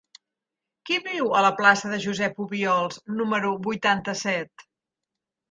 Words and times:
Qui 0.89 0.95
viu 1.07 1.29
a 1.39 1.43
la 1.45 1.51
plaça 1.59 1.91
de 1.91 1.99
Josep 2.07 2.41
Obiols 2.47 2.99
número 3.21 3.53
vuitanta-set? 3.69 4.67